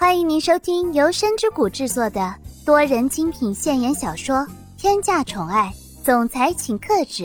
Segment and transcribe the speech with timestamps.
[0.00, 2.32] 欢迎您收听由深之谷制作的
[2.64, 4.36] 多人精品现言小说
[4.76, 5.74] 《天价宠爱
[6.04, 7.24] 总裁请克制》，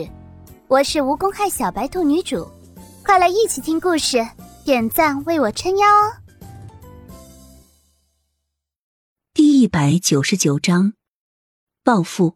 [0.66, 2.44] 我是无公害小白兔女主，
[3.04, 4.26] 快来一起听故事，
[4.64, 6.18] 点赞为我撑腰哦！
[9.32, 10.94] 第一百九十九章，
[11.84, 12.34] 报复。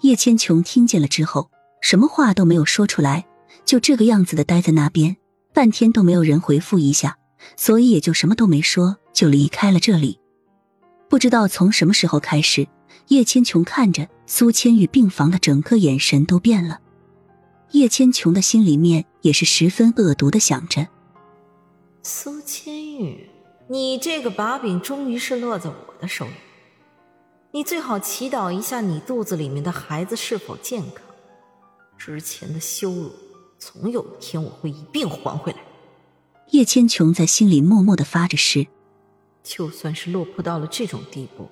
[0.00, 1.50] 叶千琼听见了之后，
[1.82, 3.26] 什么话都没有说出来，
[3.66, 5.18] 就这个样子的待在那边，
[5.52, 7.18] 半天都没有人回复一下。
[7.58, 10.18] 所以也就什么都没说，就离开了这里。
[11.08, 12.66] 不知道从什么时候开始，
[13.08, 16.80] 叶千琼看着苏千玉病房的整个眼神都变了。
[17.70, 20.88] 叶千琼的心里面也是十分恶毒的想着：
[22.02, 23.30] 苏千玉，
[23.68, 26.32] 你这个把柄终于是落在我的手里。
[27.52, 31.04] 你最好祈祷一下，你肚子里面的孩子是否健康。
[31.96, 33.12] 之前的羞辱，
[33.58, 35.58] 总有一天我会一并还回来。
[36.50, 38.66] 叶千琼在心里默默的发着誓，
[39.44, 41.48] 就算是落魄到了这种地步，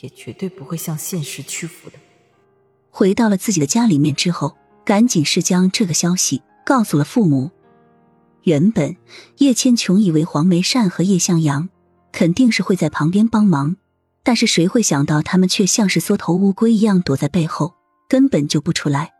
[0.00, 1.98] 也绝对不会向现实屈服的。
[2.90, 7.50] 回到了自己的家里面之后，赶紧是将这个消息告诉了父母。
[8.44, 8.96] 原本
[9.38, 11.68] 叶千琼以为黄梅善和叶向阳
[12.12, 13.76] 肯定是会在旁边帮忙，
[14.22, 17.74] 但是谁会想到他们却像是缩头乌龟一样躲在背后，
[18.08, 19.12] 根本就不出来。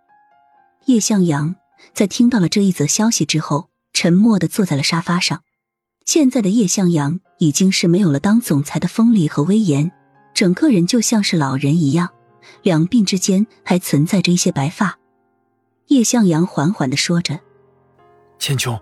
[0.86, 1.56] 叶向阳
[1.92, 3.68] 在听到了这一则消息之后。
[3.94, 5.42] 沉默的坐在了沙发上。
[6.06, 9.90] 现在的叶向阳已经是没有了当总裁的锋利和威严，
[10.32, 12.08] 整个人就像是老人一样，
[12.62, 14.96] 两鬓之间还存在着一些白发。
[15.88, 17.40] 叶向阳缓缓的说着
[18.38, 18.78] ：“千琼，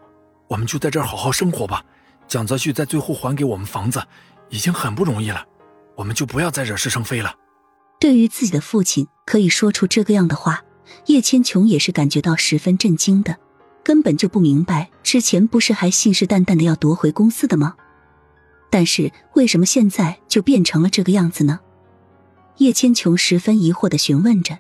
[0.47, 1.83] 我们就在这儿好好生活吧。
[2.28, 4.02] 蒋泽旭在最后还给我们房子，
[4.50, 5.42] 已经很不容易了，
[5.97, 7.34] 我们就不要再惹是生非了。”
[7.98, 10.62] 对于自己的父亲可以说出这个样的话，
[11.06, 13.39] 叶千琼也是感觉到十分震惊的。
[13.83, 17.74] 根本就不明白，之前不是还信誓旦旦的要夺回公司的吗？
[18.71, 21.61] 但是为什么现在就变成了这个样子呢？
[22.59, 24.59] 叶千琼十分疑惑的询问着：“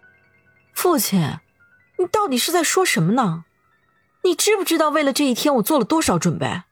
[0.74, 1.38] 父亲，
[1.98, 3.44] 你到底是在说什么呢？
[4.24, 6.62] 你知不知道为了这一天我做了多少准备？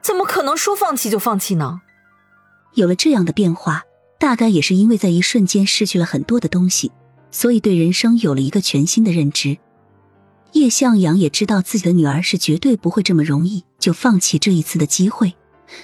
[0.00, 1.80] 怎么可能说放弃就放弃呢？”
[2.74, 3.84] 有了这样的变化，
[4.18, 6.92] 大概也是因为在一瞬间失去了很多的东西，
[7.30, 9.56] 所以对人生有了一个全新的认知。
[10.52, 15.34] 叶向阳也知道自己的女儿是绝对不会这么容易就放弃这一次的机会，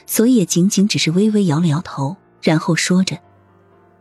[0.06, 3.18] 所以也仅仅只是微微摇了摇头，然后说着：“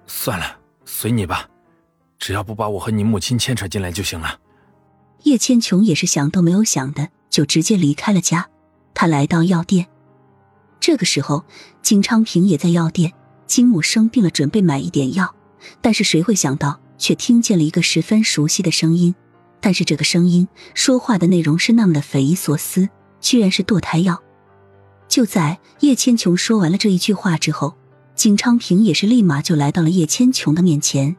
[0.07, 1.49] 算了，随你吧，
[2.19, 4.39] 只要不把我和你母亲牵扯进来就行了。”
[5.23, 8.49] 叶千琼也是想都没有想的，就直接离开了家。
[8.93, 9.87] 他来到药店，
[10.79, 11.45] 这个时候
[11.81, 13.13] 金昌平也在药店。
[13.47, 15.35] 金母生病了，准备买一点药，
[15.81, 19.13] 但是谁会想到，却听见了一个十分熟悉的声音。
[19.59, 22.87] 但是这个声音说话的内容是那么的匪夷所思，
[23.19, 24.23] 居然是堕胎药。
[25.11, 27.75] 就在叶千琼说完了这一句话之后，
[28.15, 31.17] 金昌平也是立马就来到了叶千琼的面前。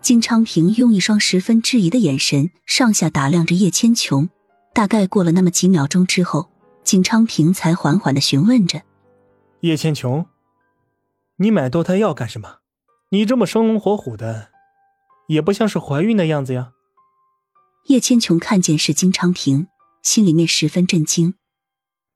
[0.00, 4.30] 金昌平用一双十分质疑的眼神上下打量着叶千琼，
[4.72, 6.48] 大概过了那么几秒钟之后，
[6.84, 8.82] 金昌平才缓缓的询问着
[9.62, 10.26] ：“叶千琼，
[11.38, 12.58] 你买堕胎药干什么？
[13.10, 14.50] 你这么生龙活虎的，
[15.26, 16.70] 也不像是怀孕的样子呀。”
[17.88, 19.66] 叶千琼看见是金昌平，
[20.04, 21.34] 心里面十分震惊，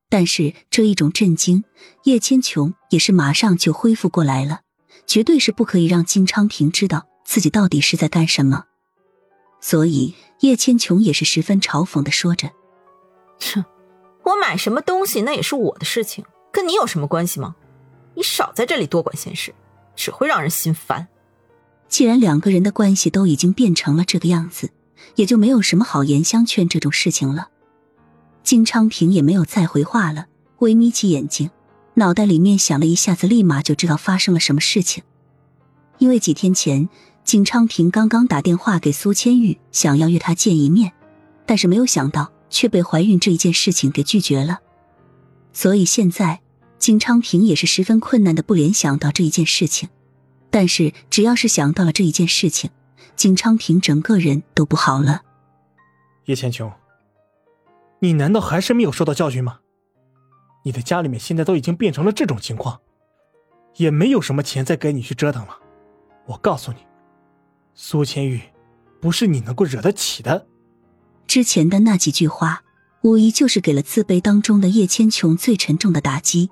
[0.09, 1.63] 但是这一种震惊，
[2.03, 4.61] 叶千琼也是马上就恢复过来了，
[5.05, 8.65] 绝对是不可以让金昌平知道自己到底是在干什么，
[9.59, 12.49] 所以叶千琼也是十分嘲讽的说着
[13.53, 13.65] ：“哼，
[14.23, 17.55] 我买什么东西那也是我的事情，跟你有什么关系吗？
[18.15, 19.53] 你少在这里多管闲事，
[19.95, 21.07] 只会让人心烦。”
[21.89, 24.71] 既然两个人的关系都已经变成了这个样子。
[25.15, 27.49] 也就没有什么好言相劝这种事情了。
[28.47, 30.27] 金昌平也没有再回话了，
[30.59, 31.51] 微眯起眼睛，
[31.95, 35.03] 脑袋里面想了一下子，立马就知道发生了什么事情。
[35.97, 36.87] 因为几天前，
[37.25, 40.93] 金昌平刚刚打电话给苏千玉，想要约她见一面，
[41.45, 44.59] 但是没有想到却被怀孕这一件事情给拒绝了。
[45.51, 46.39] 所以现在，
[46.79, 49.89] 金昌平也是十分困难的不联想到这一件事情。
[50.49, 52.69] 但是只要是想到了这一件事情，
[53.17, 55.23] 金昌平整个人都不好了。
[56.27, 56.71] 叶千琼，
[57.99, 59.59] 你难道还是没有受到教训吗？
[60.63, 62.79] 你的家里面现在都已经变成了这种情况，
[63.77, 65.57] 也没有什么钱再给你去折腾了。
[66.25, 66.79] 我告诉你，
[67.73, 68.41] 苏千玉
[69.01, 70.45] 不是你能够惹得起的。
[71.25, 72.63] 之前的那几句话，
[73.01, 76.49] 无疑就是给了自卑当中的叶千琼最沉重的打击。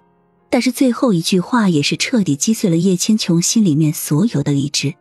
[0.50, 4.94] 但是最后一句话也是彻底击碎了叶千琼心里面所有的理智。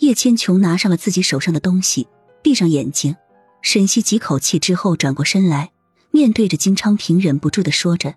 [0.00, 2.06] 叶千琼拿上了自己手上的东西，
[2.42, 3.16] 闭上眼睛，
[3.60, 5.72] 深吸几口气之后，转过身来，
[6.10, 8.14] 面对着金昌平，忍不住的说着：“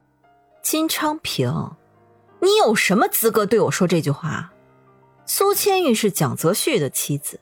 [0.63, 1.71] 金昌平，
[2.41, 4.53] 你有什么资格对我说这句话？
[5.25, 7.39] 苏千玉是蒋泽旭的妻子，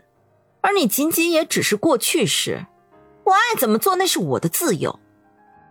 [0.62, 2.68] 而你仅仅也只是过去式。
[3.26, 5.00] 我爱怎么做那是我的自由。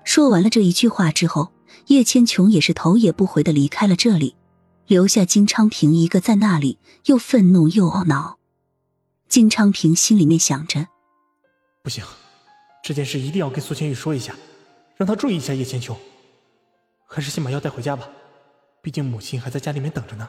[0.05, 1.53] 说完了这一句话之后，
[1.87, 4.37] 叶千琼也是头也不回的离开了这里，
[4.87, 8.39] 留下金昌平一个在那里，又愤怒又懊恼。
[9.29, 10.87] 金昌平心里面想着：
[11.89, 12.05] 不行，
[12.83, 14.35] 这件事一定要跟苏千玉说一下，
[14.99, 15.97] 让他注意一下叶千琼。
[17.07, 18.07] 还是先把药带回家吧，
[18.83, 20.29] 毕竟母亲还在家里面等着呢。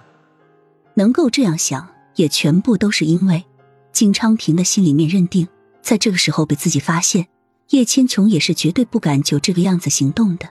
[0.94, 1.85] 能够这样想，
[2.15, 3.44] 也全部都是因为
[3.91, 5.50] 金昌平的心里面认定，
[5.81, 7.27] 在这个时候被自己发现，
[7.71, 10.47] 叶千琼也是绝对不敢就这个样子行动的。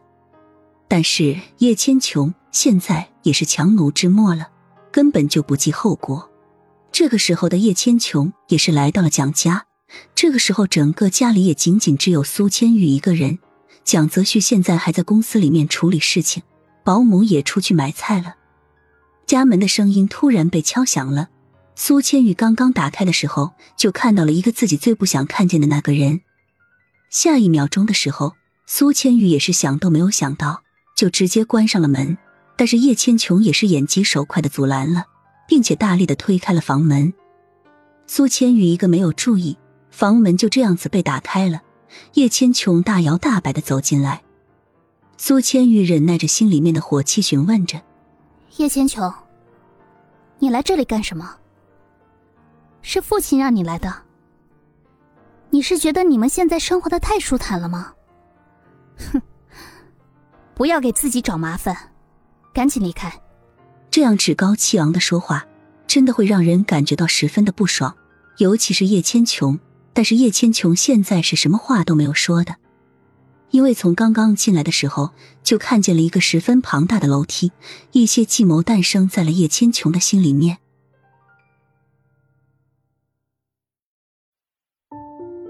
[0.89, 4.51] 但是叶千琼现在也是强弩之末了，
[4.93, 6.31] 根本就不计后果。
[6.93, 9.65] 这个时候的叶千琼也是来到了蒋家，
[10.15, 13.39] 这个时候整个家里也仅仅只有苏千玉一个人。
[13.85, 16.43] 蒋泽旭现在还在公司里面处理事情，
[16.85, 18.37] 保姆也出去买菜了。
[19.27, 21.29] 家门的声音突然被敲响了。
[21.75, 26.21] 苏千玉刚刚打开的时候，就看到了一个自己最不想看见的那个人。
[27.09, 28.35] 下一秒钟的时候，
[28.67, 30.63] 苏千玉也是想都没有想到，
[30.97, 32.19] 就直接关上了门。
[32.57, 35.05] 但是叶千琼也是眼疾手快的阻拦了，
[35.47, 37.15] 并且大力的推开了房门。
[38.07, 39.57] 苏千玉一个没有注意，
[39.99, 41.61] 房门就这样子被打开了。
[42.15, 44.23] 叶千琼大摇大摆的走进来，
[45.17, 47.83] 苏千玉忍耐着心里面的火气，询问着
[48.59, 49.13] ：“叶千琼，
[50.39, 51.35] 你来这里干什么？
[52.81, 53.93] 是父亲让你来的？
[55.51, 57.93] 你是觉得你们现在生活的太舒坦了吗？
[58.99, 59.21] 哼，
[60.55, 61.77] 不要给自己找麻烦，
[62.55, 63.13] 赶紧离开！”
[63.91, 65.45] 这样趾高气昂的说话，
[65.89, 67.97] 真的会让人感觉到十分的不爽，
[68.37, 69.59] 尤其是叶千琼。
[69.99, 72.55] 但是叶千琼现在是什么话都没有说的，
[73.51, 75.11] 因为从刚刚进来的时候
[75.43, 77.51] 就看见了一个十分庞大的楼梯，
[77.91, 80.59] 一些计谋诞生在了叶千琼的心里面。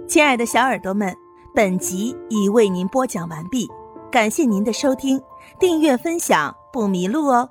[0.09, 1.15] 亲爱的小耳朵们，
[1.55, 3.69] 本集已为您播讲完毕，
[4.11, 5.21] 感谢您的收听，
[5.61, 7.47] 订阅分享不迷路哦。